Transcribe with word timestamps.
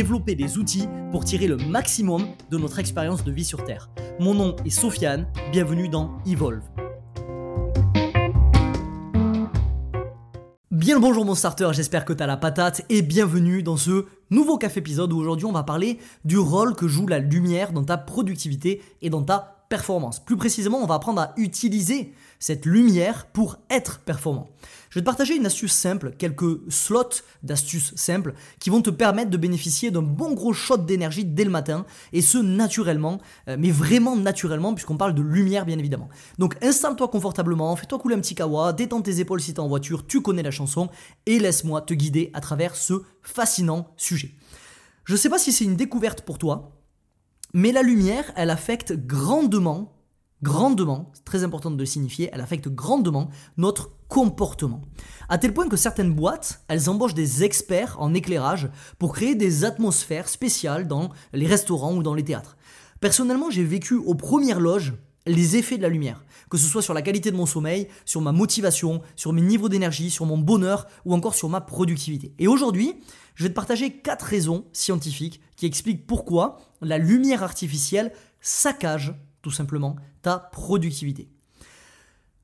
développer 0.00 0.34
des 0.34 0.56
outils 0.56 0.88
pour 1.10 1.26
tirer 1.26 1.46
le 1.46 1.58
maximum 1.58 2.26
de 2.50 2.56
notre 2.56 2.78
expérience 2.78 3.22
de 3.22 3.30
vie 3.30 3.44
sur 3.44 3.64
Terre. 3.64 3.90
Mon 4.18 4.32
nom 4.32 4.56
est 4.64 4.70
Sofiane, 4.70 5.26
bienvenue 5.52 5.90
dans 5.90 6.16
Evolve. 6.26 6.62
Bien 10.70 10.94
le 10.94 11.00
bonjour 11.02 11.26
mon 11.26 11.34
starter, 11.34 11.68
j'espère 11.74 12.06
que 12.06 12.14
tu 12.14 12.22
as 12.22 12.26
la 12.26 12.38
patate 12.38 12.80
et 12.88 13.02
bienvenue 13.02 13.62
dans 13.62 13.76
ce 13.76 14.06
nouveau 14.30 14.56
café 14.56 14.80
épisode 14.80 15.12
où 15.12 15.18
aujourd'hui 15.18 15.44
on 15.44 15.52
va 15.52 15.64
parler 15.64 15.98
du 16.24 16.38
rôle 16.38 16.74
que 16.74 16.88
joue 16.88 17.06
la 17.06 17.18
lumière 17.18 17.74
dans 17.74 17.84
ta 17.84 17.98
productivité 17.98 18.80
et 19.02 19.10
dans 19.10 19.22
ta 19.22 19.59
performance. 19.70 20.22
Plus 20.22 20.36
précisément, 20.36 20.82
on 20.82 20.86
va 20.86 20.96
apprendre 20.96 21.22
à 21.22 21.32
utiliser 21.36 22.12
cette 22.40 22.66
lumière 22.66 23.26
pour 23.26 23.58
être 23.70 24.00
performant. 24.00 24.50
Je 24.90 24.98
vais 24.98 25.02
te 25.02 25.06
partager 25.06 25.36
une 25.36 25.46
astuce 25.46 25.72
simple, 25.72 26.12
quelques 26.18 26.58
slots 26.68 27.22
d'astuces 27.44 27.94
simples 27.94 28.34
qui 28.58 28.68
vont 28.68 28.82
te 28.82 28.90
permettre 28.90 29.30
de 29.30 29.36
bénéficier 29.36 29.92
d'un 29.92 30.02
bon 30.02 30.34
gros 30.34 30.52
shot 30.52 30.78
d'énergie 30.78 31.24
dès 31.24 31.44
le 31.44 31.50
matin 31.50 31.86
et 32.12 32.20
ce 32.20 32.38
naturellement, 32.38 33.20
euh, 33.46 33.56
mais 33.58 33.70
vraiment 33.70 34.16
naturellement 34.16 34.74
puisqu'on 34.74 34.96
parle 34.96 35.14
de 35.14 35.22
lumière 35.22 35.64
bien 35.64 35.78
évidemment. 35.78 36.08
Donc 36.38 36.56
installe-toi 36.62 37.06
confortablement, 37.06 37.76
fais-toi 37.76 38.00
couler 38.00 38.16
un 38.16 38.20
petit 38.20 38.34
kawa, 38.34 38.72
détends 38.72 39.02
tes 39.02 39.20
épaules 39.20 39.40
si 39.40 39.54
tu 39.54 39.58
es 39.58 39.60
en 39.60 39.68
voiture, 39.68 40.04
tu 40.04 40.20
connais 40.20 40.42
la 40.42 40.50
chanson 40.50 40.88
et 41.26 41.38
laisse-moi 41.38 41.82
te 41.82 41.94
guider 41.94 42.30
à 42.34 42.40
travers 42.40 42.74
ce 42.74 42.94
fascinant 43.22 43.94
sujet. 43.96 44.34
Je 45.04 45.12
ne 45.12 45.18
sais 45.18 45.28
pas 45.28 45.38
si 45.38 45.52
c'est 45.52 45.64
une 45.64 45.76
découverte 45.76 46.22
pour 46.22 46.38
toi, 46.38 46.79
mais 47.52 47.72
la 47.72 47.82
lumière, 47.82 48.32
elle 48.36 48.50
affecte 48.50 48.92
grandement 48.92 49.96
grandement, 50.42 51.10
c'est 51.12 51.24
très 51.24 51.44
important 51.44 51.70
de 51.70 51.78
le 51.78 51.86
signifier, 51.86 52.30
elle 52.32 52.40
affecte 52.40 52.68
grandement 52.68 53.28
notre 53.56 53.90
comportement. 54.08 54.80
À 55.28 55.38
tel 55.38 55.54
point 55.54 55.68
que 55.68 55.76
certaines 55.76 56.12
boîtes, 56.12 56.62
elles 56.68 56.88
embauchent 56.88 57.14
des 57.14 57.44
experts 57.44 57.96
en 57.98 58.14
éclairage 58.14 58.70
pour 58.98 59.12
créer 59.12 59.34
des 59.34 59.64
atmosphères 59.64 60.28
spéciales 60.28 60.88
dans 60.88 61.10
les 61.32 61.46
restaurants 61.46 61.94
ou 61.94 62.02
dans 62.02 62.14
les 62.14 62.24
théâtres. 62.24 62.56
Personnellement, 63.00 63.50
j'ai 63.50 63.64
vécu 63.64 63.94
aux 63.94 64.14
premières 64.14 64.60
loges 64.60 64.94
les 65.26 65.56
effets 65.56 65.76
de 65.76 65.82
la 65.82 65.88
lumière, 65.88 66.24
que 66.48 66.56
ce 66.56 66.66
soit 66.66 66.82
sur 66.82 66.94
la 66.94 67.02
qualité 67.02 67.30
de 67.30 67.36
mon 67.36 67.46
sommeil, 67.46 67.88
sur 68.04 68.20
ma 68.20 68.32
motivation, 68.32 69.02
sur 69.16 69.32
mes 69.32 69.42
niveaux 69.42 69.68
d'énergie, 69.68 70.10
sur 70.10 70.26
mon 70.26 70.38
bonheur 70.38 70.86
ou 71.04 71.14
encore 71.14 71.34
sur 71.34 71.48
ma 71.48 71.60
productivité. 71.60 72.32
Et 72.38 72.48
aujourd'hui, 72.48 72.94
je 73.40 73.44
vais 73.44 73.48
te 73.48 73.54
partager 73.54 73.90
quatre 73.90 74.24
raisons 74.24 74.66
scientifiques 74.74 75.40
qui 75.56 75.64
expliquent 75.64 76.06
pourquoi 76.06 76.58
la 76.82 76.98
lumière 76.98 77.42
artificielle 77.42 78.12
saccage 78.42 79.14
tout 79.40 79.50
simplement, 79.50 79.96
ta 80.20 80.38
productivité. 80.38 81.30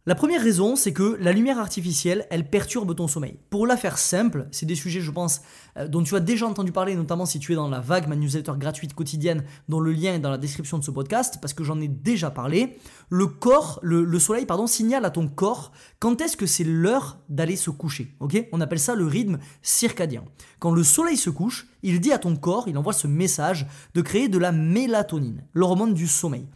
La 0.09 0.15
première 0.15 0.41
raison, 0.41 0.77
c'est 0.77 0.93
que 0.93 1.19
la 1.21 1.33
lumière 1.33 1.59
artificielle, 1.59 2.29
elle 2.31 2.49
perturbe 2.49 2.95
ton 2.95 3.09
sommeil. 3.09 3.41
Pour 3.51 3.67
la 3.67 3.77
faire 3.77 3.99
simple, 3.99 4.47
c'est 4.53 4.65
des 4.65 4.77
sujets, 4.77 5.01
je 5.01 5.11
pense, 5.11 5.41
euh, 5.77 5.89
dont 5.89 6.01
tu 6.05 6.15
as 6.15 6.21
déjà 6.21 6.47
entendu 6.47 6.71
parler, 6.71 6.95
notamment 6.95 7.27
si 7.27 7.41
tu 7.41 7.51
es 7.51 7.57
dans 7.57 7.69
la 7.69 7.81
vague, 7.81 8.07
ma 8.07 8.15
newsletter 8.15 8.53
gratuite 8.57 8.95
quotidienne, 8.95 9.43
dont 9.69 9.81
le 9.81 9.91
lien 9.91 10.15
est 10.15 10.21
dans 10.21 10.31
la 10.31 10.39
description 10.39 10.79
de 10.79 10.85
ce 10.85 10.93
podcast, 10.93 11.39
parce 11.41 11.55
que 11.55 11.65
j'en 11.65 11.81
ai 11.81 11.89
déjà 11.89 12.31
parlé. 12.31 12.79
Le 13.11 13.27
corps, 13.27 13.81
le, 13.83 14.19
soleil, 14.21 14.47
pardon, 14.47 14.69
signale 14.69 15.05
à 15.05 15.11
ton 15.11 15.27
corps 15.27 15.73
quand 15.99 16.21
est-ce 16.21 16.37
que 16.37 16.47
c'est 16.47 16.63
l'heure 16.63 17.19
d'aller 17.29 17.57
se 17.57 17.71
coucher. 17.71 18.15
On 18.53 18.61
appelle 18.61 18.79
ça 18.79 18.95
le 18.95 19.07
rythme 19.07 19.39
circadien. 19.61 20.23
Quand 20.61 20.71
le 20.71 20.85
soleil 20.85 21.17
se 21.17 21.31
couche, 21.31 21.67
il 21.83 22.01
dit 22.01 22.13
à 22.13 22.19
ton 22.19 22.37
corps, 22.37 22.69
il 22.69 22.79
envoie 22.79 22.93
ce 22.93 23.09
message 23.09 23.67
de 23.95 24.03
créer 24.03 24.29
de 24.29 24.39
la 24.39 24.53
mélatonine, 24.53 25.43
l'hormone 25.53 25.95
du 25.95 26.07
sommeil. 26.07 26.47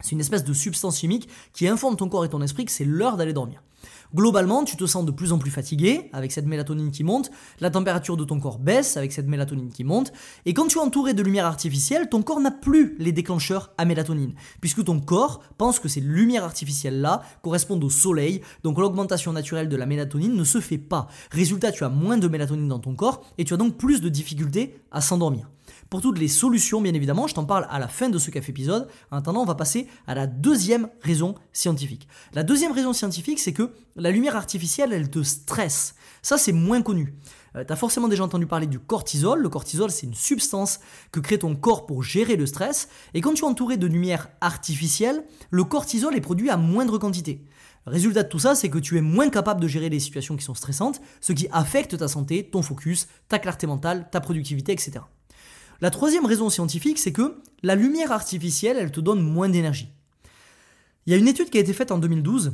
C'est 0.00 0.12
une 0.12 0.20
espèce 0.20 0.44
de 0.44 0.52
substance 0.52 0.98
chimique 0.98 1.28
qui 1.52 1.66
informe 1.68 1.96
ton 1.96 2.08
corps 2.08 2.24
et 2.24 2.28
ton 2.28 2.42
esprit 2.42 2.64
que 2.64 2.72
c'est 2.72 2.84
l'heure 2.84 3.16
d'aller 3.16 3.32
dormir. 3.32 3.62
Globalement, 4.14 4.64
tu 4.64 4.76
te 4.76 4.86
sens 4.86 5.04
de 5.04 5.10
plus 5.10 5.32
en 5.32 5.38
plus 5.38 5.50
fatigué 5.50 6.08
avec 6.12 6.32
cette 6.32 6.46
mélatonine 6.46 6.90
qui 6.90 7.04
monte, 7.04 7.30
la 7.60 7.70
température 7.70 8.16
de 8.16 8.24
ton 8.24 8.38
corps 8.38 8.58
baisse 8.58 8.96
avec 8.96 9.12
cette 9.12 9.26
mélatonine 9.26 9.70
qui 9.70 9.84
monte, 9.84 10.12
et 10.44 10.54
quand 10.54 10.68
tu 10.68 10.78
es 10.78 10.80
entouré 10.80 11.12
de 11.12 11.22
lumière 11.22 11.46
artificielle, 11.46 12.08
ton 12.08 12.22
corps 12.22 12.40
n'a 12.40 12.50
plus 12.50 12.96
les 12.98 13.12
déclencheurs 13.12 13.72
à 13.78 13.84
mélatonine, 13.84 14.34
puisque 14.60 14.84
ton 14.84 15.00
corps 15.00 15.42
pense 15.58 15.80
que 15.80 15.88
ces 15.88 16.00
lumières 16.00 16.44
artificielles-là 16.44 17.22
correspondent 17.42 17.84
au 17.84 17.90
soleil, 17.90 18.42
donc 18.62 18.78
l'augmentation 18.78 19.32
naturelle 19.32 19.68
de 19.68 19.76
la 19.76 19.86
mélatonine 19.86 20.34
ne 20.34 20.44
se 20.44 20.60
fait 20.60 20.78
pas. 20.78 21.08
Résultat, 21.30 21.72
tu 21.72 21.84
as 21.84 21.88
moins 21.88 22.18
de 22.18 22.28
mélatonine 22.28 22.68
dans 22.68 22.78
ton 22.78 22.94
corps, 22.94 23.22
et 23.38 23.44
tu 23.44 23.54
as 23.54 23.58
donc 23.58 23.76
plus 23.76 24.00
de 24.00 24.08
difficultés 24.08 24.78
à 24.92 25.00
s'endormir. 25.00 25.50
Pour 25.88 26.00
toutes 26.00 26.18
les 26.18 26.28
solutions, 26.28 26.80
bien 26.80 26.94
évidemment, 26.94 27.28
je 27.28 27.34
t'en 27.34 27.44
parle 27.44 27.66
à 27.70 27.78
la 27.78 27.86
fin 27.86 28.08
de 28.08 28.18
ce 28.18 28.30
café 28.30 28.50
épisode. 28.50 28.88
En 29.12 29.18
attendant, 29.18 29.42
on 29.42 29.46
va 29.46 29.54
passer 29.54 29.86
à 30.06 30.14
la 30.14 30.26
deuxième 30.26 30.88
raison 31.00 31.36
scientifique. 31.52 32.08
La 32.34 32.42
deuxième 32.42 32.72
raison 32.72 32.92
scientifique, 32.92 33.38
c'est 33.38 33.52
que 33.52 33.72
la 33.94 34.10
lumière 34.10 34.34
artificielle, 34.34 34.92
elle 34.92 35.10
te 35.10 35.22
stresse. 35.22 35.94
Ça, 36.22 36.38
c'est 36.38 36.52
moins 36.52 36.82
connu. 36.82 37.14
Euh, 37.54 37.64
tu 37.64 37.72
as 37.72 37.76
forcément 37.76 38.08
déjà 38.08 38.24
entendu 38.24 38.46
parler 38.46 38.66
du 38.66 38.80
cortisol. 38.80 39.40
Le 39.40 39.48
cortisol, 39.48 39.90
c'est 39.90 40.06
une 40.06 40.14
substance 40.14 40.80
que 41.12 41.20
crée 41.20 41.38
ton 41.38 41.54
corps 41.54 41.86
pour 41.86 42.02
gérer 42.02 42.34
le 42.34 42.46
stress. 42.46 42.88
Et 43.14 43.20
quand 43.20 43.34
tu 43.34 43.42
es 43.44 43.46
entouré 43.46 43.76
de 43.76 43.86
lumière 43.86 44.28
artificielle, 44.40 45.24
le 45.50 45.62
cortisol 45.62 46.16
est 46.16 46.20
produit 46.20 46.50
à 46.50 46.56
moindre 46.56 46.98
quantité. 46.98 47.44
Résultat 47.86 48.24
de 48.24 48.28
tout 48.28 48.40
ça, 48.40 48.56
c'est 48.56 48.68
que 48.68 48.78
tu 48.78 48.98
es 48.98 49.00
moins 49.00 49.30
capable 49.30 49.60
de 49.60 49.68
gérer 49.68 49.88
les 49.88 50.00
situations 50.00 50.36
qui 50.36 50.44
sont 50.44 50.54
stressantes, 50.54 51.00
ce 51.20 51.32
qui 51.32 51.46
affecte 51.52 51.96
ta 51.96 52.08
santé, 52.08 52.50
ton 52.50 52.62
focus, 52.62 53.06
ta 53.28 53.38
clarté 53.38 53.68
mentale, 53.68 54.08
ta 54.10 54.20
productivité, 54.20 54.72
etc. 54.72 55.02
La 55.80 55.90
troisième 55.90 56.26
raison 56.26 56.48
scientifique, 56.48 56.98
c'est 56.98 57.12
que 57.12 57.36
la 57.62 57.74
lumière 57.74 58.12
artificielle, 58.12 58.76
elle 58.78 58.92
te 58.92 59.00
donne 59.00 59.20
moins 59.20 59.48
d'énergie. 59.48 59.88
Il 61.06 61.12
y 61.12 61.14
a 61.14 61.18
une 61.18 61.28
étude 61.28 61.50
qui 61.50 61.58
a 61.58 61.60
été 61.60 61.72
faite 61.72 61.92
en 61.92 61.98
2012 61.98 62.52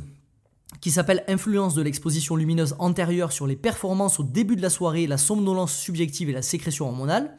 qui 0.81 0.91
s'appelle 0.91 1.23
Influence 1.27 1.75
de 1.75 1.81
l'exposition 1.81 2.35
lumineuse 2.35 2.75
antérieure 2.79 3.31
sur 3.31 3.47
les 3.47 3.55
performances 3.55 4.19
au 4.19 4.23
début 4.23 4.55
de 4.55 4.61
la 4.61 4.69
soirée, 4.69 5.07
la 5.07 5.17
somnolence 5.17 5.73
subjective 5.73 6.29
et 6.29 6.33
la 6.33 6.41
sécrétion 6.41 6.87
hormonale, 6.87 7.37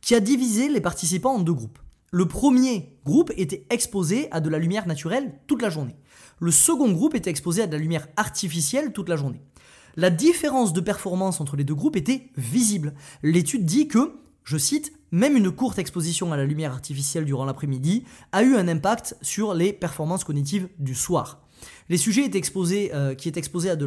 qui 0.00 0.14
a 0.14 0.20
divisé 0.20 0.68
les 0.68 0.80
participants 0.80 1.34
en 1.34 1.40
deux 1.40 1.52
groupes. 1.52 1.78
Le 2.12 2.28
premier 2.28 2.96
groupe 3.04 3.32
était 3.36 3.66
exposé 3.70 4.28
à 4.30 4.40
de 4.40 4.48
la 4.48 4.58
lumière 4.58 4.86
naturelle 4.86 5.34
toute 5.46 5.62
la 5.62 5.70
journée. 5.70 5.96
Le 6.38 6.50
second 6.50 6.92
groupe 6.92 7.14
était 7.14 7.30
exposé 7.30 7.62
à 7.62 7.66
de 7.66 7.72
la 7.72 7.78
lumière 7.78 8.06
artificielle 8.16 8.92
toute 8.92 9.08
la 9.08 9.16
journée. 9.16 9.42
La 9.96 10.10
différence 10.10 10.72
de 10.72 10.80
performance 10.80 11.40
entre 11.40 11.56
les 11.56 11.64
deux 11.64 11.74
groupes 11.74 11.96
était 11.96 12.30
visible. 12.36 12.94
L'étude 13.22 13.64
dit 13.64 13.88
que 13.88 14.20
je 14.44 14.58
cite, 14.58 14.92
même 15.12 15.36
une 15.36 15.50
courte 15.50 15.78
exposition 15.78 16.32
à 16.32 16.36
la 16.36 16.44
lumière 16.44 16.72
artificielle 16.72 17.24
durant 17.24 17.44
l'après-midi 17.44 18.04
a 18.32 18.42
eu 18.42 18.56
un 18.56 18.68
impact 18.68 19.16
sur 19.22 19.54
les 19.54 19.72
performances 19.72 20.24
cognitives 20.24 20.68
du 20.78 20.94
soir. 20.94 21.40
Les 21.88 21.96
sujets 21.96 22.28
euh, 22.28 23.14
qui 23.14 23.28
étaient 23.28 23.38
exposés 23.38 23.70
à 23.70 23.76
de 23.76 23.86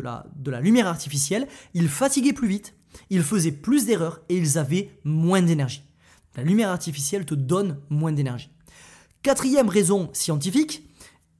la 0.00 0.60
lumière 0.60 0.86
artificielle, 0.86 1.48
ils 1.74 1.88
fatiguaient 1.88 2.32
plus 2.32 2.48
vite, 2.48 2.74
ils 3.10 3.22
faisaient 3.22 3.52
plus 3.52 3.86
d'erreurs 3.86 4.20
et 4.28 4.36
ils 4.36 4.58
avaient 4.58 4.90
moins 5.04 5.42
d'énergie. 5.42 5.82
La 6.36 6.42
lumière 6.42 6.70
artificielle 6.70 7.26
te 7.26 7.34
donne 7.34 7.78
moins 7.90 8.12
d'énergie. 8.12 8.50
Quatrième 9.22 9.68
raison 9.68 10.10
scientifique, 10.12 10.88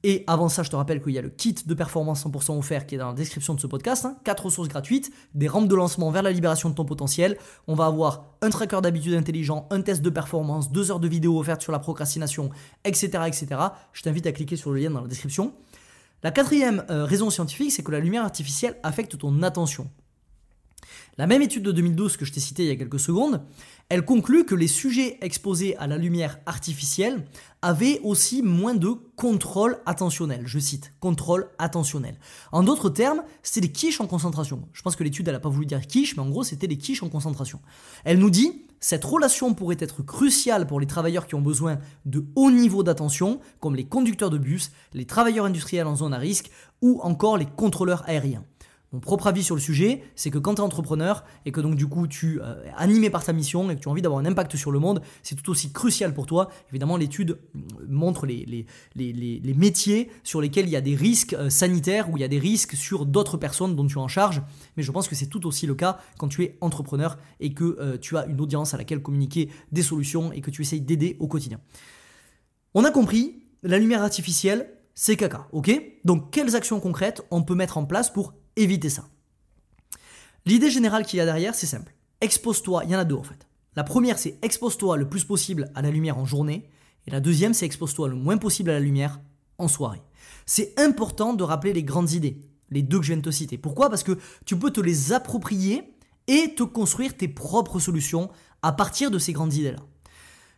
et 0.05 0.25
avant 0.27 0.49
ça, 0.49 0.63
je 0.63 0.69
te 0.69 0.75
rappelle 0.75 1.01
qu'il 1.01 1.13
y 1.13 1.17
a 1.17 1.21
le 1.21 1.29
kit 1.29 1.55
de 1.65 1.73
performance 1.73 2.25
100% 2.25 2.57
offert 2.57 2.85
qui 2.85 2.95
est 2.95 2.97
dans 2.97 3.07
la 3.07 3.13
description 3.13 3.53
de 3.53 3.59
ce 3.61 3.67
podcast. 3.67 4.03
Hein. 4.03 4.17
4 4.25 4.45
ressources 4.45 4.67
gratuites, 4.67 5.11
des 5.33 5.47
rampes 5.47 5.69
de 5.69 5.75
lancement 5.75 6.11
vers 6.11 6.23
la 6.23 6.31
libération 6.31 6.69
de 6.69 6.75
ton 6.75 6.83
potentiel. 6.83 7.37
On 7.67 7.75
va 7.75 7.85
avoir 7.85 8.25
un 8.41 8.49
tracker 8.49 8.81
d'habitude 8.81 9.13
intelligent, 9.13 9.65
un 9.71 9.81
test 9.81 10.01
de 10.01 10.09
performance, 10.09 10.71
2 10.71 10.91
heures 10.91 10.99
de 10.99 11.07
vidéo 11.07 11.39
offertes 11.39 11.61
sur 11.61 11.71
la 11.71 11.79
procrastination, 11.79 12.49
etc. 12.83 13.11
etc. 13.27 13.47
Je 13.93 14.01
t'invite 14.01 14.27
à 14.27 14.33
cliquer 14.33 14.57
sur 14.57 14.71
le 14.71 14.81
lien 14.81 14.89
dans 14.91 15.01
la 15.01 15.07
description. 15.07 15.53
La 16.21 16.31
quatrième 16.31 16.83
euh, 16.89 17.05
raison 17.05 17.29
scientifique, 17.29 17.71
c'est 17.71 17.83
que 17.83 17.91
la 17.91 17.99
lumière 17.99 18.23
artificielle 18.23 18.77
affecte 18.83 19.17
ton 19.17 19.41
attention. 19.41 19.89
La 21.17 21.27
même 21.27 21.43
étude 21.43 21.61
de 21.61 21.71
2012 21.71 22.17
que 22.17 22.25
je 22.25 22.33
t'ai 22.33 22.39
citée 22.39 22.63
il 22.63 22.69
y 22.69 22.71
a 22.71 22.75
quelques 22.75 22.99
secondes, 22.99 23.43
elle 23.89 24.03
conclut 24.03 24.45
que 24.45 24.55
les 24.55 24.67
sujets 24.67 25.19
exposés 25.21 25.77
à 25.77 25.85
la 25.85 25.97
lumière 25.97 26.39
artificielle 26.47 27.23
avaient 27.61 27.99
aussi 28.03 28.41
moins 28.41 28.73
de 28.73 28.89
contrôle 29.15 29.77
attentionnel. 29.85 30.41
Je 30.45 30.57
cite, 30.57 30.91
contrôle 30.99 31.49
attentionnel. 31.59 32.17
En 32.51 32.63
d'autres 32.63 32.89
termes, 32.89 33.21
c'était 33.43 33.67
des 33.67 33.71
quiches 33.71 34.01
en 34.01 34.07
concentration. 34.07 34.67
Je 34.73 34.81
pense 34.81 34.95
que 34.95 35.03
l'étude, 35.03 35.29
n'a 35.29 35.39
pas 35.39 35.49
voulu 35.49 35.67
dire 35.67 35.85
quiche, 35.85 36.17
mais 36.17 36.23
en 36.23 36.29
gros, 36.29 36.43
c'était 36.43 36.67
des 36.67 36.79
quiches 36.79 37.03
en 37.03 37.09
concentration. 37.09 37.59
Elle 38.05 38.17
nous 38.17 38.31
dit, 38.31 38.63
cette 38.79 39.05
relation 39.05 39.53
pourrait 39.53 39.77
être 39.79 40.01
cruciale 40.01 40.65
pour 40.65 40.79
les 40.79 40.87
travailleurs 40.87 41.27
qui 41.27 41.35
ont 41.35 41.41
besoin 41.41 41.77
de 42.05 42.25
haut 42.35 42.51
niveau 42.51 42.81
d'attention, 42.81 43.39
comme 43.59 43.75
les 43.75 43.85
conducteurs 43.85 44.31
de 44.31 44.39
bus, 44.39 44.71
les 44.93 45.05
travailleurs 45.05 45.45
industriels 45.45 45.87
en 45.87 45.95
zone 45.95 46.13
à 46.13 46.17
risque, 46.17 46.49
ou 46.81 46.99
encore 47.01 47.37
les 47.37 47.45
contrôleurs 47.45 48.03
aériens. 48.09 48.43
Mon 48.93 48.99
propre 48.99 49.25
avis 49.25 49.43
sur 49.43 49.55
le 49.55 49.61
sujet, 49.61 50.03
c'est 50.15 50.29
que 50.29 50.37
quand 50.37 50.53
tu 50.53 50.61
es 50.61 50.63
entrepreneur 50.63 51.25
et 51.47 51.51
que 51.51 51.59
donc 51.59 51.73
du 51.73 51.87
coup 51.87 52.07
tu 52.07 52.39
euh, 52.39 52.63
es 52.63 52.71
animé 52.77 53.09
par 53.09 53.23
ta 53.23 53.33
mission 53.33 53.71
et 53.71 53.75
que 53.75 53.81
tu 53.81 53.87
as 53.87 53.91
envie 53.91 54.03
d'avoir 54.03 54.21
un 54.21 54.25
impact 54.25 54.55
sur 54.55 54.71
le 54.71 54.77
monde, 54.77 55.01
c'est 55.23 55.33
tout 55.33 55.49
aussi 55.49 55.73
crucial 55.73 56.13
pour 56.13 56.27
toi. 56.27 56.49
Évidemment, 56.69 56.95
l'étude 56.95 57.39
montre 57.89 58.27
les, 58.27 58.67
métiers 59.55 60.11
sur 60.23 60.41
lesquels 60.41 60.67
il 60.67 60.71
y 60.71 60.75
a 60.75 60.81
des 60.81 60.95
risques 60.95 61.33
euh, 61.33 61.49
sanitaires 61.49 62.11
ou 62.11 62.17
il 62.17 62.21
y 62.21 62.23
a 62.23 62.27
des 62.27 62.37
risques 62.37 62.75
sur 62.75 63.07
d'autres 63.07 63.35
personnes 63.35 63.75
dont 63.75 63.87
tu 63.87 63.97
es 63.97 64.01
en 64.01 64.07
charge. 64.07 64.43
Mais 64.77 64.83
je 64.83 64.91
pense 64.91 65.07
que 65.07 65.15
c'est 65.15 65.25
tout 65.25 65.47
aussi 65.47 65.65
le 65.65 65.73
cas 65.73 65.97
quand 66.19 66.27
tu 66.27 66.43
es 66.43 66.55
entrepreneur 66.61 67.17
et 67.39 67.51
que 67.55 67.77
euh, 67.79 67.97
tu 67.97 68.15
as 68.15 68.27
une 68.27 68.39
audience 68.39 68.75
à 68.75 68.77
laquelle 68.77 69.01
communiquer 69.01 69.49
des 69.71 69.81
solutions 69.81 70.31
et 70.31 70.41
que 70.41 70.51
tu 70.51 70.61
essayes 70.61 70.81
d'aider 70.81 71.17
au 71.19 71.27
quotidien. 71.27 71.59
On 72.75 72.85
a 72.85 72.91
compris, 72.91 73.41
la 73.63 73.79
lumière 73.79 74.03
artificielle, 74.03 74.69
c'est 74.93 75.15
caca, 75.15 75.47
ok? 75.51 75.71
Donc 76.05 76.29
quelles 76.29 76.55
actions 76.55 76.79
concrètes 76.79 77.25
on 77.31 77.41
peut 77.41 77.55
mettre 77.55 77.79
en 77.79 77.85
place 77.85 78.11
pour 78.11 78.33
éviter 78.55 78.89
ça. 78.89 79.07
L'idée 80.45 80.69
générale 80.69 81.05
qu'il 81.05 81.17
y 81.17 81.21
a 81.21 81.25
derrière, 81.25 81.55
c'est 81.55 81.65
simple. 81.65 81.93
Expose-toi, 82.21 82.83
il 82.85 82.91
y 82.91 82.95
en 82.95 82.99
a 82.99 83.05
deux 83.05 83.15
en 83.15 83.23
fait. 83.23 83.47
La 83.75 83.83
première, 83.83 84.19
c'est 84.19 84.37
expose-toi 84.41 84.97
le 84.97 85.09
plus 85.09 85.23
possible 85.23 85.71
à 85.75 85.81
la 85.81 85.89
lumière 85.89 86.17
en 86.17 86.25
journée. 86.25 86.69
Et 87.07 87.11
la 87.11 87.19
deuxième, 87.19 87.53
c'est 87.53 87.65
expose-toi 87.65 88.07
le 88.07 88.15
moins 88.15 88.37
possible 88.37 88.69
à 88.69 88.73
la 88.73 88.79
lumière 88.79 89.19
en 89.57 89.67
soirée. 89.67 90.01
C'est 90.45 90.79
important 90.79 91.33
de 91.33 91.43
rappeler 91.43 91.73
les 91.73 91.83
grandes 91.83 92.11
idées, 92.11 92.41
les 92.69 92.81
deux 92.81 92.99
que 92.99 93.03
je 93.03 93.13
viens 93.13 93.17
de 93.17 93.23
te 93.23 93.31
citer. 93.31 93.57
Pourquoi? 93.57 93.89
Parce 93.89 94.03
que 94.03 94.17
tu 94.45 94.57
peux 94.57 94.71
te 94.71 94.81
les 94.81 95.11
approprier 95.13 95.95
et 96.27 96.53
te 96.55 96.63
construire 96.63 97.17
tes 97.17 97.27
propres 97.27 97.79
solutions 97.79 98.29
à 98.61 98.71
partir 98.71 99.11
de 99.11 99.19
ces 99.19 99.33
grandes 99.33 99.53
idées-là. 99.53 99.79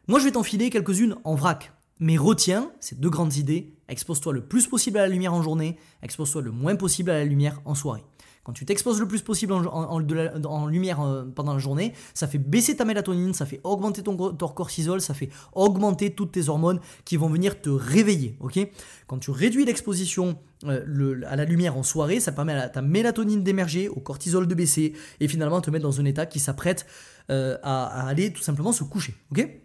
Moi, 0.08 0.20
je 0.20 0.26
vais 0.26 0.32
t'enfiler 0.32 0.70
quelques-unes 0.70 1.16
en 1.24 1.36
vrac. 1.36 1.72
Mais 2.00 2.18
retiens 2.18 2.72
ces 2.80 2.96
deux 2.96 3.10
grandes 3.10 3.36
idées, 3.38 3.74
expose-toi 3.88 4.34
le 4.34 4.42
plus 4.42 4.68
possible 4.68 4.98
à 4.98 5.02
la 5.02 5.08
lumière 5.08 5.34
en 5.34 5.42
journée, 5.42 5.78
expose-toi 6.02 6.42
le 6.42 6.52
moins 6.52 6.76
possible 6.76 7.10
à 7.10 7.20
la 7.20 7.26
lumière 7.26 7.62
en 7.66 7.76
soirée. 7.76 8.04
Quand 8.46 8.54
tu 8.54 8.64
t'exposes 8.64 9.00
le 9.00 9.08
plus 9.08 9.24
possible 9.24 9.54
en, 9.54 10.68
lumière 10.68 11.02
euh, 11.02 11.24
pendant 11.24 11.54
la 11.54 11.58
journée, 11.58 11.94
ça 12.14 12.28
fait 12.28 12.38
baisser 12.38 12.76
ta 12.76 12.86
mélatonine, 12.86 13.34
ça 13.34 13.48
fait 13.48 13.60
augmenter 13.64 14.04
ton, 14.04 14.16
cortisol, 14.16 15.02
ça 15.02 15.16
fait 15.16 15.30
augmenter 15.54 16.12
toutes 16.12 16.34
tes 16.34 16.48
hormones 16.48 16.80
qui 17.06 17.18
vont 17.18 17.28
venir 17.28 17.60
te 17.60 17.72
réveiller. 17.72 18.38
ok? 18.42 18.60
Quand 19.08 19.18
tu 19.18 19.32
réduis 19.32 19.66
l'exposition 19.66 20.38
euh, 20.66 21.22
à 21.28 21.36
la 21.36 21.46
lumière 21.46 21.76
en 21.76 21.82
soirée, 21.82 22.20
ça 22.20 22.32
permet 22.32 22.54
à 22.54 22.70
ta 22.70 22.84
mélatonine 22.84 23.42
d'émerger, 23.42 23.90
au 23.90 24.00
cortisol 24.00 24.46
de 24.46 24.54
baisser 24.54 24.94
et 25.20 25.28
finalement 25.28 25.60
te 25.60 25.72
mettre 25.72 25.84
dans 25.84 26.00
un 26.00 26.06
état 26.06 26.28
qui 26.28 26.38
s'apprête 26.38 26.86
euh, 27.32 27.58
à, 27.64 27.86
à, 27.86 28.08
aller 28.08 28.32
tout 28.32 28.44
simplement 28.44 28.74
se 28.74 28.84
coucher. 28.84 29.16
ok? 29.32 29.65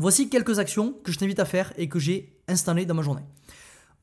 Voici 0.00 0.28
quelques 0.28 0.60
actions 0.60 0.94
que 1.02 1.10
je 1.10 1.18
t'invite 1.18 1.40
à 1.40 1.44
faire 1.44 1.72
et 1.76 1.88
que 1.88 1.98
j'ai 1.98 2.32
installées 2.46 2.86
dans 2.86 2.94
ma 2.94 3.02
journée. 3.02 3.24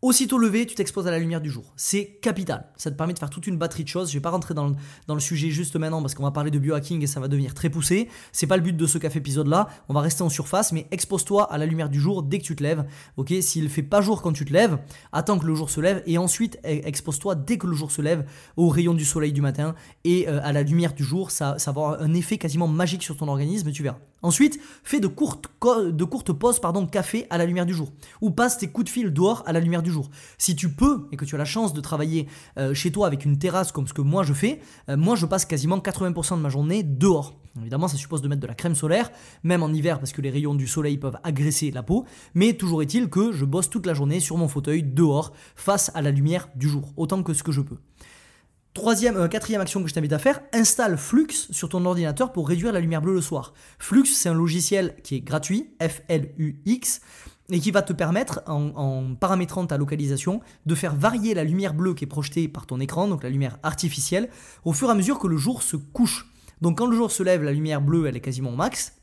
Aussitôt 0.05 0.37
levé, 0.37 0.67
tu 0.67 0.75
t'exposes 0.75 1.07
à 1.07 1.09
la 1.09 1.17
lumière 1.17 1.41
du 1.41 1.49
jour. 1.49 1.73
C'est 1.77 2.19
capital. 2.21 2.67
Ça 2.77 2.91
te 2.91 2.95
permet 2.95 3.13
de 3.13 3.17
faire 3.17 3.31
toute 3.31 3.47
une 3.47 3.57
batterie 3.57 3.83
de 3.83 3.89
choses. 3.89 4.09
Je 4.11 4.13
vais 4.13 4.21
pas 4.21 4.29
rentrer 4.29 4.53
dans 4.53 4.67
le, 4.67 5.19
sujet 5.19 5.49
juste 5.49 5.75
maintenant 5.77 5.99
parce 5.99 6.13
qu'on 6.13 6.21
va 6.21 6.29
parler 6.29 6.51
de 6.51 6.59
biohacking 6.59 7.01
et 7.01 7.07
ça 7.07 7.19
va 7.19 7.27
devenir 7.27 7.55
très 7.55 7.71
poussé. 7.71 8.07
C'est 8.31 8.45
pas 8.45 8.55
le 8.55 8.61
but 8.61 8.77
de 8.77 8.85
ce 8.85 8.99
café 8.99 9.17
épisode 9.17 9.47
là. 9.47 9.67
On 9.89 9.95
va 9.95 10.01
rester 10.01 10.21
en 10.21 10.29
surface, 10.29 10.73
mais 10.73 10.85
expose-toi 10.91 11.51
à 11.51 11.57
la 11.57 11.65
lumière 11.65 11.89
du 11.89 11.99
jour 11.99 12.21
dès 12.21 12.37
que 12.37 12.43
tu 12.43 12.55
te 12.55 12.61
lèves. 12.61 12.85
Ok, 13.17 13.33
s'il 13.41 13.67
fait 13.67 13.81
pas 13.81 14.01
jour 14.01 14.21
quand 14.21 14.31
tu 14.31 14.45
te 14.45 14.53
lèves, 14.53 14.77
attends 15.11 15.39
que 15.39 15.47
le 15.47 15.55
jour 15.55 15.71
se 15.71 15.81
lève 15.81 16.03
et 16.05 16.19
ensuite 16.19 16.59
e, 16.63 16.85
expose-toi 16.85 17.33
dès 17.33 17.57
que 17.57 17.65
le 17.65 17.73
jour 17.73 17.89
se 17.89 18.03
lève 18.03 18.27
aux 18.57 18.69
rayons 18.69 18.93
du 18.93 19.05
soleil 19.05 19.33
du 19.33 19.41
matin 19.41 19.73
et 20.03 20.29
euh, 20.29 20.39
à 20.43 20.53
la 20.53 20.61
lumière 20.61 20.93
du 20.93 21.03
jour. 21.03 21.31
Ça, 21.31 21.57
ça 21.57 21.71
va 21.71 21.81
avoir 21.81 22.01
un 22.03 22.13
effet 22.13 22.37
quasiment 22.37 22.67
magique 22.67 23.01
sur 23.01 23.17
ton 23.17 23.27
organisme. 23.27 23.71
Tu 23.71 23.81
verras. 23.81 23.97
Ensuite, 24.21 24.59
fais 24.83 24.99
de 24.99 25.07
courtes, 25.07 25.49
de 25.63 26.03
courtes 26.03 26.33
pauses 26.33 26.59
pardon, 26.59 26.85
café 26.85 27.25
à 27.31 27.39
la 27.39 27.45
lumière 27.45 27.65
du 27.65 27.73
jour. 27.73 27.91
Ou 28.21 28.29
passe 28.29 28.59
tes 28.59 28.67
coups 28.67 28.85
de 28.85 28.89
fil 28.91 29.11
dehors 29.11 29.41
à 29.47 29.53
la 29.53 29.59
lumière 29.59 29.81
du 29.81 29.91
jour. 29.91 29.94
Si 30.37 30.55
tu 30.55 30.69
peux 30.69 31.07
et 31.11 31.17
que 31.17 31.25
tu 31.25 31.35
as 31.35 31.37
la 31.37 31.45
chance 31.45 31.73
de 31.73 31.81
travailler 31.81 32.27
euh, 32.57 32.73
chez 32.73 32.91
toi 32.91 33.07
avec 33.07 33.25
une 33.25 33.37
terrasse 33.37 33.71
comme 33.71 33.87
ce 33.87 33.93
que 33.93 34.01
moi 34.01 34.23
je 34.23 34.33
fais, 34.33 34.59
euh, 34.89 34.97
moi 34.97 35.15
je 35.15 35.25
passe 35.25 35.45
quasiment 35.45 35.77
80% 35.77 36.37
de 36.37 36.41
ma 36.41 36.49
journée 36.49 36.83
dehors. 36.83 37.39
Évidemment, 37.59 37.87
ça 37.87 37.95
suppose 37.95 38.21
de 38.21 38.27
mettre 38.27 38.41
de 38.41 38.47
la 38.47 38.53
crème 38.53 38.75
solaire, 38.75 39.11
même 39.43 39.63
en 39.63 39.69
hiver 39.69 39.99
parce 39.99 40.11
que 40.11 40.21
les 40.21 40.29
rayons 40.29 40.55
du 40.55 40.67
soleil 40.67 40.97
peuvent 40.97 41.17
agresser 41.23 41.71
la 41.71 41.83
peau. 41.83 42.05
Mais 42.33 42.53
toujours 42.53 42.81
est-il 42.81 43.09
que 43.09 43.31
je 43.31 43.45
bosse 43.45 43.69
toute 43.69 43.85
la 43.85 43.93
journée 43.93 44.19
sur 44.19 44.37
mon 44.37 44.49
fauteuil 44.49 44.83
dehors 44.83 45.33
face 45.55 45.89
à 45.95 46.01
la 46.01 46.11
lumière 46.11 46.49
du 46.55 46.67
jour, 46.67 46.93
autant 46.97 47.23
que 47.23 47.33
ce 47.33 47.43
que 47.43 47.53
je 47.53 47.61
peux. 47.61 47.77
Troisième, 48.75 49.15
euh, 49.15 49.29
quatrième 49.29 49.61
action 49.61 49.81
que 49.81 49.87
je 49.87 49.93
t'invite 49.93 50.11
à 50.11 50.19
faire, 50.19 50.41
installe 50.51 50.97
Flux 50.97 51.31
sur 51.31 51.69
ton 51.69 51.85
ordinateur 51.85 52.33
pour 52.33 52.49
réduire 52.49 52.73
la 52.73 52.81
lumière 52.81 53.01
bleue 53.01 53.13
le 53.13 53.21
soir. 53.21 53.53
Flux, 53.79 54.05
c'est 54.05 54.27
un 54.27 54.33
logiciel 54.33 54.97
qui 55.01 55.15
est 55.15 55.21
gratuit, 55.21 55.69
F-L-U-X, 55.81 56.99
et 57.49 57.59
qui 57.59 57.71
va 57.71 57.81
te 57.81 57.93
permettre, 57.93 58.41
en, 58.47 59.15
paramétrant 59.15 59.65
ta 59.67 59.77
localisation, 59.77 60.41
de 60.65 60.75
faire 60.75 60.95
varier 60.95 61.33
la 61.33 61.43
lumière 61.43 61.73
bleue 61.73 61.93
qui 61.93 62.05
est 62.05 62.07
projetée 62.07 62.47
par 62.47 62.65
ton 62.65 62.79
écran, 62.79 63.07
donc 63.07 63.23
la 63.23 63.29
lumière 63.29 63.59
artificielle, 63.63 64.29
au 64.63 64.73
fur 64.73 64.87
et 64.89 64.91
à 64.91 64.95
mesure 64.95 65.19
que 65.19 65.27
le 65.27 65.37
jour 65.37 65.61
se 65.61 65.75
couche. 65.75 66.31
Donc 66.61 66.77
quand 66.79 66.87
le 66.87 66.95
jour 66.95 67.11
se 67.11 67.21
lève, 67.21 67.43
la 67.43 67.51
lumière 67.51 67.81
bleue, 67.81 68.07
elle 68.07 68.15
est 68.15 68.21
quasiment 68.21 68.51
au 68.51 68.55
max, 68.55 68.95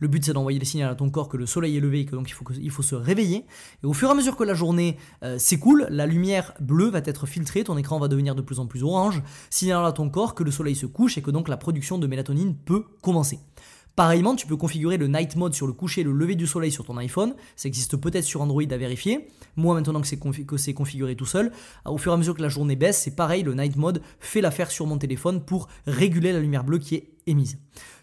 le 0.00 0.08
but, 0.08 0.24
c'est 0.24 0.32
d'envoyer 0.32 0.58
les 0.58 0.64
signaux 0.64 0.88
à 0.88 0.94
ton 0.94 1.10
corps 1.10 1.28
que 1.28 1.36
le 1.36 1.46
soleil 1.46 1.76
est 1.76 1.80
levé 1.80 2.00
et 2.00 2.06
que 2.06 2.16
donc 2.16 2.28
il 2.28 2.32
faut, 2.32 2.44
il 2.58 2.70
faut 2.70 2.82
se 2.82 2.94
réveiller. 2.94 3.44
Et 3.82 3.86
au 3.86 3.92
fur 3.92 4.08
et 4.08 4.12
à 4.12 4.14
mesure 4.14 4.36
que 4.36 4.44
la 4.44 4.54
journée 4.54 4.96
euh, 5.22 5.38
s'écoule, 5.38 5.86
la 5.90 6.06
lumière 6.06 6.54
bleue 6.60 6.88
va 6.88 7.00
être 7.04 7.26
filtrée, 7.26 7.64
ton 7.64 7.76
écran 7.76 7.98
va 7.98 8.08
devenir 8.08 8.34
de 8.34 8.42
plus 8.42 8.58
en 8.58 8.66
plus 8.66 8.82
orange, 8.82 9.22
signalant 9.50 9.84
à 9.84 9.92
ton 9.92 10.08
corps 10.08 10.34
que 10.34 10.42
le 10.42 10.50
soleil 10.50 10.74
se 10.74 10.86
couche 10.86 11.18
et 11.18 11.22
que 11.22 11.30
donc 11.30 11.48
la 11.48 11.58
production 11.58 11.98
de 11.98 12.06
mélatonine 12.06 12.56
peut 12.56 12.84
commencer. 13.02 13.40
Pareillement, 14.00 14.34
tu 14.34 14.46
peux 14.46 14.56
configurer 14.56 14.96
le 14.96 15.08
night 15.08 15.36
mode 15.36 15.52
sur 15.52 15.66
le 15.66 15.74
coucher 15.74 16.00
et 16.00 16.04
le 16.04 16.12
lever 16.12 16.34
du 16.34 16.46
soleil 16.46 16.72
sur 16.72 16.86
ton 16.86 16.96
iPhone. 16.96 17.34
Ça 17.54 17.68
existe 17.68 17.98
peut-être 17.98 18.24
sur 18.24 18.40
Android 18.40 18.62
à 18.62 18.76
vérifier. 18.78 19.28
Moi, 19.56 19.74
maintenant 19.74 20.00
que 20.00 20.06
c'est 20.06 20.72
configuré 20.72 21.16
tout 21.16 21.26
seul, 21.26 21.52
au 21.84 21.98
fur 21.98 22.10
et 22.10 22.14
à 22.14 22.16
mesure 22.16 22.34
que 22.34 22.40
la 22.40 22.48
journée 22.48 22.76
baisse, 22.76 22.98
c'est 22.98 23.14
pareil, 23.14 23.42
le 23.42 23.52
night 23.52 23.76
mode 23.76 24.00
fait 24.18 24.40
l'affaire 24.40 24.70
sur 24.70 24.86
mon 24.86 24.96
téléphone 24.96 25.44
pour 25.44 25.68
réguler 25.86 26.32
la 26.32 26.40
lumière 26.40 26.64
bleue 26.64 26.78
qui 26.78 26.94
est 26.94 27.10
émise. 27.26 27.58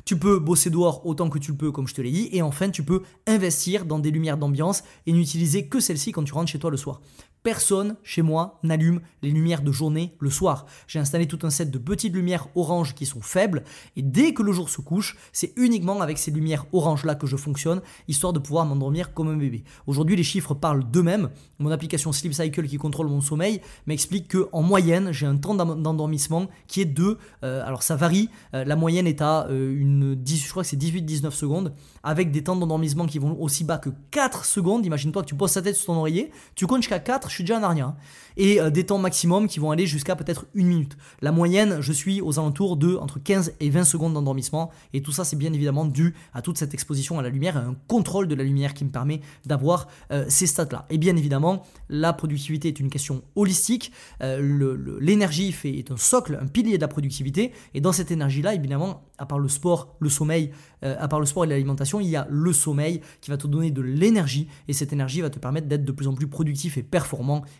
Tu 0.05 0.19
peux 0.19 0.37
bosser 0.37 0.69
dehors 0.69 1.03
autant 1.03 1.31
que 1.31 1.39
tu 1.39 1.49
le 1.49 1.57
peux, 1.57 1.71
comme 1.71 1.87
je 1.87 1.95
te 1.95 2.01
l'ai 2.03 2.11
dit. 2.11 2.29
Et 2.31 2.43
enfin, 2.43 2.69
tu 2.69 2.83
peux 2.83 3.01
investir 3.25 3.83
dans 3.83 3.97
des 3.97 4.11
lumières 4.11 4.37
d'ambiance 4.37 4.83
et 5.07 5.13
n'utiliser 5.13 5.67
que 5.67 5.79
celles-ci 5.79 6.11
quand 6.11 6.23
tu 6.23 6.33
rentres 6.33 6.51
chez 6.51 6.59
toi 6.59 6.69
le 6.69 6.77
soir. 6.77 7.01
Personne 7.47 7.95
chez 8.03 8.23
moi 8.23 8.59
n'allume 8.61 8.99
les 9.21 9.31
lumières 9.31 9.61
de 9.61 9.71
journée 9.71 10.13
le 10.19 10.29
soir. 10.29 10.65
J'ai 10.85 10.99
installé 10.99 11.27
tout 11.27 11.39
un 11.43 11.49
set 11.49 11.71
de 11.71 11.77
petites 11.77 12.13
lumières 12.13 12.49
oranges 12.55 12.93
qui 12.93 13.05
sont 13.05 13.21
faibles 13.21 13.63
et 13.95 14.01
dès 14.01 14.33
que 14.33 14.43
le 14.43 14.51
jour 14.51 14.69
se 14.69 14.81
couche, 14.81 15.15
c'est 15.31 15.53
uniquement 15.55 16.01
avec 16.01 16.17
ces 16.17 16.29
lumières 16.29 16.65
oranges 16.73 17.05
là 17.05 17.15
que 17.15 17.25
je 17.25 17.37
fonctionne, 17.37 17.81
histoire 18.09 18.33
de 18.33 18.39
pouvoir 18.39 18.65
m'endormir 18.65 19.13
comme 19.13 19.29
un 19.29 19.37
bébé. 19.37 19.63
Aujourd'hui, 19.85 20.17
les 20.17 20.23
chiffres 20.23 20.55
parlent 20.55 20.83
d'eux-mêmes. 20.91 21.29
Mon 21.59 21.71
application 21.71 22.11
Sleep 22.11 22.33
Cycle 22.33 22.67
qui 22.67 22.75
contrôle 22.75 23.07
mon 23.07 23.21
sommeil 23.21 23.61
m'explique 23.85 24.27
que 24.27 24.49
en 24.51 24.61
moyenne, 24.61 25.13
j'ai 25.13 25.25
un 25.25 25.37
temps 25.37 25.55
d'endormissement 25.55 26.47
qui 26.67 26.81
est 26.81 26.85
de, 26.85 27.17
euh, 27.45 27.65
alors 27.65 27.81
ça 27.81 27.95
varie, 27.95 28.29
euh, 28.55 28.65
la 28.65 28.75
moyenne 28.75 29.07
est 29.07 29.21
à 29.21 29.47
euh, 29.47 29.73
une 29.73 30.15
10, 30.15 30.43
je 30.43 30.49
crois 30.49 30.63
que 30.63 30.69
c'est 30.69 30.75
18-19 30.75 31.31
secondes, 31.31 31.73
avec 32.03 32.29
des 32.31 32.43
temps 32.43 32.57
d'endormissement 32.57 33.05
qui 33.05 33.19
vont 33.19 33.39
aussi 33.39 33.63
bas 33.63 33.77
que 33.77 33.91
4 34.11 34.43
secondes. 34.43 34.85
Imagine-toi 34.85 35.21
que 35.21 35.29
tu 35.29 35.35
poses 35.35 35.53
ta 35.53 35.61
tête 35.61 35.77
sur 35.77 35.85
ton 35.85 35.99
oreiller, 35.99 36.29
tu 36.53 36.67
comptes 36.67 36.81
jusqu'à 36.81 36.99
4 36.99 37.36
suis 37.37 37.43
déjà 37.43 37.57
un 37.57 37.61
Narnia. 37.61 37.95
Et 38.39 38.61
euh, 38.61 38.69
des 38.69 38.85
temps 38.85 38.99
maximum 38.99 39.47
qui 39.47 39.59
vont 39.59 39.71
aller 39.71 39.87
jusqu'à 39.87 40.15
peut-être 40.15 40.45
une 40.53 40.67
minute. 40.67 40.95
La 41.21 41.31
moyenne, 41.31 41.77
je 41.81 41.91
suis 41.91 42.21
aux 42.21 42.37
alentours 42.37 42.77
de 42.77 42.95
entre 42.95 43.19
15 43.19 43.53
et 43.59 43.69
20 43.69 43.83
secondes 43.83 44.13
d'endormissement. 44.13 44.69
Et 44.93 45.01
tout 45.01 45.11
ça, 45.11 45.23
c'est 45.23 45.35
bien 45.35 45.51
évidemment 45.53 45.85
dû 45.85 46.13
à 46.33 46.41
toute 46.41 46.57
cette 46.57 46.73
exposition 46.73 47.17
à 47.17 47.23
la 47.23 47.29
lumière 47.29 47.57
et 47.57 47.59
un 47.59 47.75
contrôle 47.87 48.27
de 48.27 48.35
la 48.35 48.43
lumière 48.43 48.73
qui 48.75 48.85
me 48.85 48.91
permet 48.91 49.21
d'avoir 49.45 49.87
euh, 50.11 50.25
ces 50.29 50.45
stats-là. 50.45 50.85
Et 50.89 50.99
bien 50.99 51.15
évidemment, 51.15 51.63
la 51.89 52.13
productivité 52.13 52.67
est 52.67 52.79
une 52.79 52.89
question 52.89 53.23
holistique. 53.35 53.91
Euh, 54.21 54.99
l'énergie 54.99 55.51
fait 55.51 55.75
est 55.75 55.91
un 55.91 55.97
socle, 55.97 56.37
un 56.39 56.47
pilier 56.47 56.77
de 56.77 56.81
la 56.81 56.87
productivité. 56.87 57.51
Et 57.73 57.81
dans 57.81 57.91
cette 57.91 58.11
énergie-là, 58.11 58.53
évidemment, 58.53 59.03
à 59.17 59.25
part 59.25 59.39
le 59.39 59.49
sport, 59.49 59.95
le 59.99 60.09
sommeil, 60.09 60.51
à 60.83 61.07
part 61.07 61.19
le 61.19 61.25
sport 61.25 61.45
et 61.45 61.47
l'alimentation, 61.47 61.99
il 61.99 62.07
y 62.07 62.15
a 62.15 62.27
le 62.29 62.53
sommeil 62.53 63.01
qui 63.19 63.31
va 63.31 63.37
te 63.37 63.47
donner 63.47 63.71
de 63.71 63.81
l'énergie. 63.81 64.47
Et 64.67 64.73
cette 64.73 64.93
énergie 64.93 65.21
va 65.21 65.31
te 65.31 65.39
permettre 65.39 65.67
d'être 65.67 65.83
de 65.83 65.91
plus 65.91 66.07
en 66.07 66.13
plus 66.13 66.27
productif 66.27 66.77
et 66.77 66.83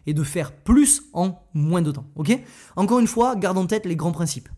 et 0.05 0.13
de 0.13 0.23
faire 0.23 0.51
plus 0.51 1.03
en 1.13 1.39
moins 1.53 1.81
de 1.81 1.91
temps. 1.91 2.07
Ok? 2.15 2.37
Encore 2.75 2.99
une 2.99 3.07
fois, 3.07 3.35
garde 3.35 3.57
en 3.57 3.67
tête 3.67 3.85
les 3.85 3.95
grands 3.95 4.11
principes. 4.11 4.49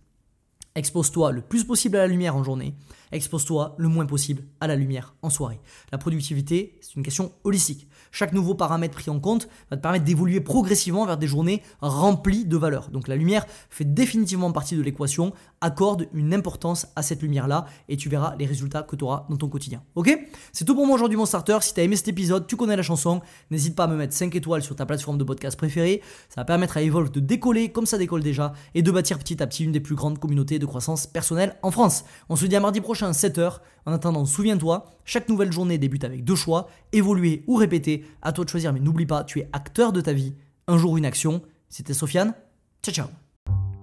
Expose-toi 0.75 1.32
le 1.32 1.42
plus 1.42 1.66
possible 1.66 1.98
à 1.98 2.00
la 2.00 2.08
lumière 2.08 2.36
en 2.36 2.44
journée, 2.44 2.75
expose-toi 3.12 3.75
le 3.78 3.88
moins 3.88 4.06
possible 4.06 4.44
à 4.62 4.68
la 4.68 4.75
lumière 4.75 5.16
en 5.22 5.30
soirée. 5.30 5.60
La 5.92 5.98
productivité, 5.98 6.78
c'est 6.82 6.96
une 6.96 7.04
question 7.04 7.34
holistique. 7.44 7.88
Chaque 8.12 8.34
nouveau 8.34 8.56
paramètre 8.56 8.96
pris 8.96 9.10
en 9.10 9.20
compte 9.20 9.48
va 9.70 9.78
te 9.78 9.82
permettre 9.82 10.06
d'évoluer 10.06 10.42
progressivement 10.42 11.06
vers 11.06 11.18
des 11.18 11.28
journées 11.28 11.62
remplies 11.82 12.46
de 12.46 12.58
valeur. 12.58 12.89
Donc 12.89 13.08
la 13.08 13.16
lumière 13.16 13.46
fait 13.70 13.86
définitivement 13.86 14.51
partie 14.51 14.75
de 14.75 14.82
l'équation, 14.82 15.34
accorde 15.62 16.08
une 16.13 16.34
importance 16.34 16.88
à 16.96 17.04
cette 17.04 17.22
lumière-là 17.22 17.66
et 17.88 17.98
tu 17.98 18.10
verras 18.10 18.36
les 18.38 18.46
résultats 18.46 18.84
que 18.84 18.96
tu 18.96 19.04
auras 19.04 19.25
dans 19.30 19.38
ton 19.38 19.48
quotidien. 19.48 19.84
Ok? 19.96 20.18
C'est 20.51 20.66
tout 20.66 20.75
pour 20.75 20.86
moi 20.86 20.96
aujourd'hui 20.96 21.18
mon 21.18 21.25
starter. 21.25 21.58
Si 21.62 21.74
tu 21.74 21.80
as 21.80 21.84
aimé 21.84 21.96
cet 21.96 22.08
épisode, 22.08 22.48
tu 22.48 22.56
connais 22.56 22.75
la 22.75 22.84
chanson, 22.84 23.22
n'hésite 23.51 23.75
pas 23.75 23.86
à 23.86 23.88
me 23.88 23.96
mettre 23.96 24.13
5 24.13 24.36
étoiles 24.36 24.63
sur 24.63 24.75
ta 24.75 24.86
plateforme 24.86 25.18
de 25.18 25.24
podcast 25.24 25.58
préférée. 25.58 26.01
Ça 26.30 26.42
va 26.42 26.46
permettre 26.46 26.78
à 26.78 26.82
Evolve 26.82 27.12
de 27.12 27.20
décoller 27.20 27.70
comme 27.72 27.86
ça 27.86 27.98
décolle 27.98 28.24
déjà 28.24 28.54
et 28.74 28.82
de 28.82 28.92
bâtir 28.92 29.20
petit 29.20 29.42
à 29.42 29.48
petit 29.48 29.63
une 29.63 29.72
des 29.72 29.80
plus 29.80 29.96
grandes 29.96 30.20
communautés 30.20 30.60
de 30.60 30.66
croissance 30.66 31.08
personnelle 31.08 31.58
en 31.62 31.72
France. 31.72 32.06
On 32.30 32.36
se 32.36 32.46
dit 32.46 32.56
à 32.56 32.60
mardi 32.60 32.82
prochain, 32.82 33.12
7h. 33.12 33.60
En 33.86 33.94
attendant, 33.94 34.25
souviens-toi, 34.25 34.86
chaque 35.10 35.28
nouvelle 35.28 35.51
journée 35.51 35.80
débute 35.80 36.04
avec 36.04 36.24
deux 36.24 36.36
choix, 36.36 36.70
évoluer 36.94 37.44
ou 37.48 37.56
répéter. 37.56 38.06
À 38.22 38.32
toi 38.32 38.46
de 38.46 38.50
choisir, 38.50 38.72
mais 38.72 38.80
n'oublie 38.80 39.08
pas, 39.08 39.24
tu 39.24 39.39
es 39.39 39.50
acteur 39.54 39.92
de 39.92 40.01
ta 40.01 40.13
vie. 40.13 40.36
Un 40.68 40.78
jour, 40.78 40.98
une 40.98 41.06
action. 41.06 41.42
C'était 41.68 41.96
Sofiane. 41.96 42.36
Ciao, 42.84 42.94
ciao. 42.94 43.08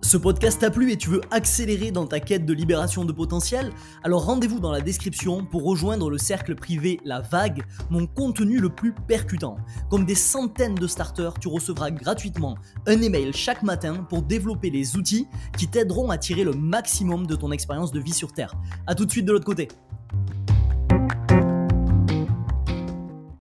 Ce 0.02 0.16
podcast 0.16 0.60
t'a 0.60 0.70
plu 0.70 0.92
et 0.92 0.96
tu 0.96 1.08
veux 1.08 1.22
accélérer 1.32 1.90
dans 1.90 2.06
ta 2.06 2.20
quête 2.20 2.46
de 2.46 2.52
libération 2.52 3.04
de 3.04 3.10
potentiel? 3.10 3.72
Alors 4.04 4.24
rendez-vous 4.24 4.60
dans 4.60 4.70
la 4.70 4.80
description 4.80 5.44
pour 5.44 5.64
rejoindre 5.64 6.10
le 6.10 6.18
cercle 6.18 6.54
privé 6.54 7.00
La 7.04 7.22
Vague, 7.22 7.64
mon 7.90 8.06
contenu 8.06 8.60
le 8.60 8.68
plus 8.68 8.92
percutant. 8.92 9.56
Comme 9.90 10.04
des 10.04 10.14
centaines 10.14 10.76
de 10.76 10.86
starters, 10.86 11.34
tu 11.40 11.48
recevras 11.48 11.90
gratuitement 11.90 12.56
un 12.86 13.02
email 13.02 13.32
chaque 13.32 13.64
matin 13.64 14.06
pour 14.08 14.22
développer 14.22 14.70
les 14.70 14.96
outils 14.96 15.26
qui 15.58 15.66
t'aideront 15.66 16.08
à 16.10 16.18
tirer 16.18 16.44
le 16.44 16.52
maximum 16.52 17.26
de 17.26 17.34
ton 17.34 17.50
expérience 17.50 17.90
de 17.90 17.98
vie 17.98 18.12
sur 18.12 18.32
Terre. 18.32 18.54
A 18.86 18.94
tout 18.94 19.06
de 19.06 19.10
suite 19.10 19.26
de 19.26 19.32
l'autre 19.32 19.44
côté. 19.44 19.66